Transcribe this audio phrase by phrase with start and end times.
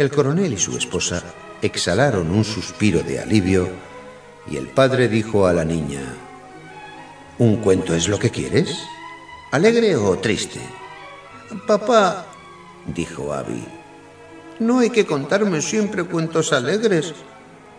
[0.00, 1.22] El coronel y su esposa
[1.60, 3.68] exhalaron un suspiro de alivio
[4.50, 6.00] y el padre dijo a la niña,
[7.38, 8.78] ¿Un cuento es lo que quieres?
[9.52, 10.58] ¿Alegre o triste?
[11.66, 12.24] Papá,
[12.86, 13.62] dijo Abby,
[14.60, 17.12] no hay que contarme siempre cuentos alegres.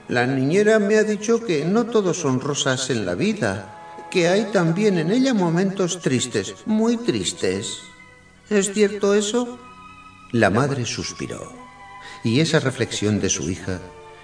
[0.07, 4.45] La niñera me ha dicho que no todos son rosas en la vida, que hay
[4.51, 7.79] también en ella momentos tristes, muy tristes.
[8.47, 9.57] ¿Es cierto eso?
[10.31, 11.70] La madre suspiró,
[12.23, 13.79] y esa reflexión de su hija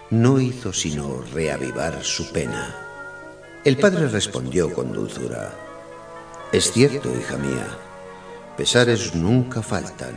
[0.10, 2.76] no hizo sino reavivar su pena.
[3.64, 5.54] El padre respondió con dulzura,
[6.52, 7.68] Es cierto, hija mía,
[8.56, 10.14] pesares nunca faltan.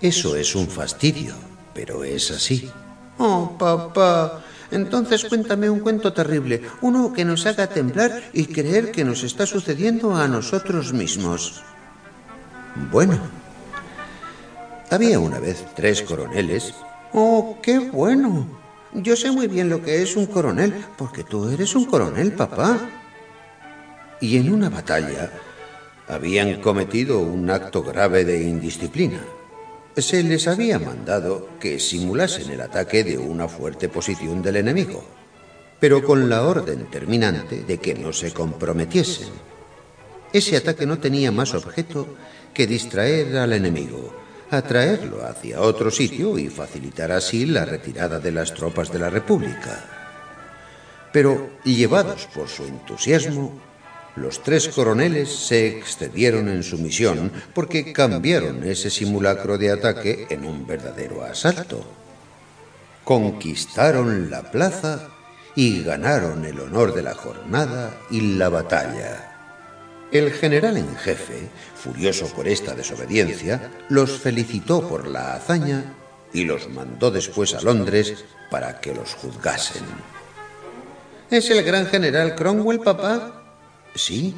[0.00, 1.34] Eso es un fastidio,
[1.74, 2.70] pero es así.
[3.18, 9.04] Oh, papá, entonces cuéntame un cuento terrible, uno que nos haga temblar y creer que
[9.04, 11.62] nos está sucediendo a nosotros mismos.
[12.92, 13.18] Bueno,
[14.90, 16.74] había una vez tres coroneles.
[17.12, 18.46] Oh, qué bueno.
[18.94, 22.78] Yo sé muy bien lo que es un coronel, porque tú eres un coronel, papá.
[24.20, 25.30] Y en una batalla
[26.08, 29.20] habían cometido un acto grave de indisciplina
[30.00, 35.04] se les había mandado que simulasen el ataque de una fuerte posición del enemigo,
[35.80, 39.28] pero con la orden terminante de que no se comprometiesen.
[40.32, 42.06] Ese ataque no tenía más objeto
[42.54, 44.12] que distraer al enemigo,
[44.50, 49.84] atraerlo hacia otro sitio y facilitar así la retirada de las tropas de la República.
[51.12, 53.60] Pero, llevados por su entusiasmo,
[54.16, 60.44] los tres coroneles se excedieron en su misión porque cambiaron ese simulacro de ataque en
[60.44, 61.84] un verdadero asalto.
[63.04, 65.08] Conquistaron la plaza
[65.54, 69.27] y ganaron el honor de la jornada y la batalla.
[70.10, 75.84] El general en jefe, furioso por esta desobediencia, los felicitó por la hazaña
[76.32, 79.84] y los mandó después a Londres para que los juzgasen.
[81.30, 83.42] ¿Es el gran general Cromwell, papá?
[83.94, 84.34] Sí.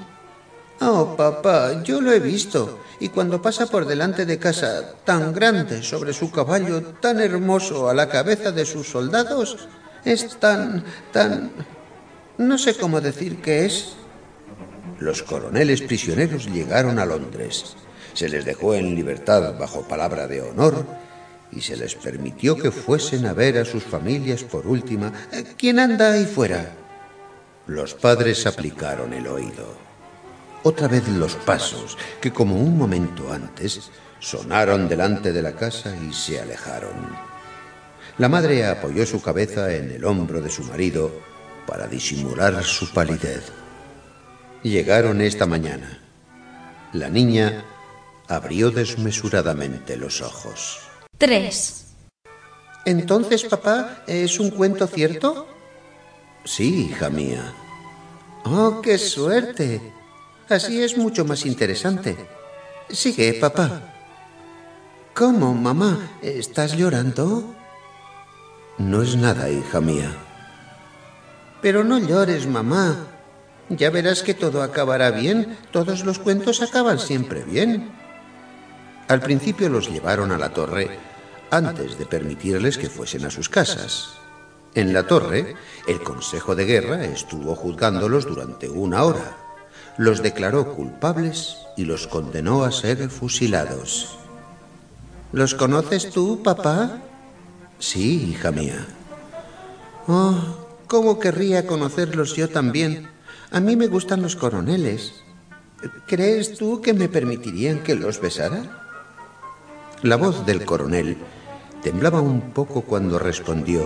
[0.80, 2.80] Oh, papá, yo lo he visto.
[2.98, 7.94] Y cuando pasa por delante de casa, tan grande sobre su caballo, tan hermoso a
[7.94, 9.68] la cabeza de sus soldados,
[10.04, 11.52] es tan, tan...
[12.38, 13.94] no sé cómo decir qué es.
[15.00, 17.74] Los coroneles prisioneros llegaron a Londres.
[18.12, 20.84] Se les dejó en libertad bajo palabra de honor
[21.50, 25.10] y se les permitió que fuesen a ver a sus familias por última.
[25.56, 26.74] ¿Quién anda ahí fuera?
[27.66, 29.74] Los padres aplicaron el oído.
[30.64, 36.12] Otra vez los pasos, que como un momento antes sonaron delante de la casa y
[36.12, 37.08] se alejaron.
[38.18, 41.10] La madre apoyó su cabeza en el hombro de su marido
[41.66, 43.50] para disimular su palidez.
[44.62, 45.98] Llegaron esta mañana.
[46.92, 47.64] La niña
[48.28, 50.80] abrió desmesuradamente los ojos.
[51.16, 51.86] Tres.
[52.84, 55.46] Entonces, papá, ¿es un cuento cierto?
[56.44, 57.54] Sí, hija mía.
[58.44, 59.80] Oh, qué suerte.
[60.48, 62.16] Así es mucho más interesante.
[62.90, 63.82] Sigue, papá.
[65.14, 66.10] ¿Cómo, mamá?
[66.22, 67.54] ¿Estás llorando?
[68.78, 70.14] No es nada, hija mía.
[71.60, 73.06] Pero no llores, mamá.
[73.70, 75.56] Ya verás que todo acabará bien.
[75.70, 77.90] Todos los cuentos acaban siempre bien.
[79.08, 80.98] Al principio los llevaron a la torre
[81.50, 84.10] antes de permitirles que fuesen a sus casas.
[84.74, 85.56] En la torre,
[85.88, 89.36] el Consejo de Guerra estuvo juzgándolos durante una hora.
[89.96, 94.16] Los declaró culpables y los condenó a ser fusilados.
[95.32, 96.98] ¿Los conoces tú, papá?
[97.78, 98.86] Sí, hija mía.
[100.06, 103.10] Oh, cómo querría conocerlos yo también.
[103.50, 105.22] A mí me gustan los coroneles.
[106.06, 108.86] ¿Crees tú que me permitirían que los besara?
[110.02, 111.16] La voz del coronel
[111.82, 113.82] temblaba un poco cuando respondió,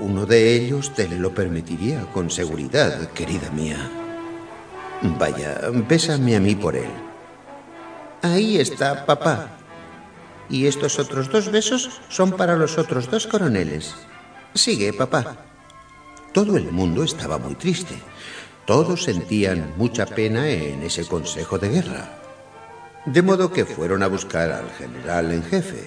[0.00, 3.90] uno de ellos te lo permitiría con seguridad, querida mía.
[5.02, 6.90] Vaya, bésame a mí por él.
[8.22, 9.50] Ahí está, papá.
[10.48, 13.94] Y estos otros dos besos son para los otros dos coroneles.
[14.54, 15.45] Sigue, papá.
[16.36, 17.94] Todo el mundo estaba muy triste.
[18.66, 22.10] Todos sentían mucha pena en ese consejo de guerra.
[23.06, 25.84] De modo que fueron a buscar al general en jefe.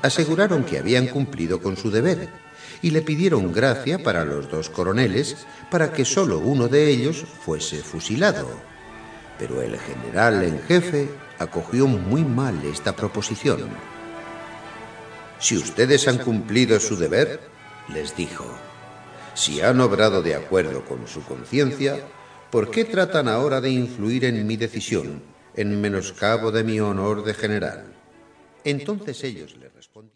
[0.00, 2.28] Aseguraron que habían cumplido con su deber
[2.80, 7.78] y le pidieron gracia para los dos coroneles para que solo uno de ellos fuese
[7.78, 8.48] fusilado.
[9.36, 11.10] Pero el general en jefe
[11.40, 13.68] acogió muy mal esta proposición.
[15.40, 17.40] Si ustedes han cumplido su deber,
[17.92, 18.46] les dijo,
[19.38, 21.96] si han obrado de acuerdo con su conciencia,
[22.50, 25.22] ¿por qué tratan ahora de influir en mi decisión,
[25.54, 27.84] en menoscabo de mi honor de general?
[28.64, 29.98] Entonces ellos le respondieron.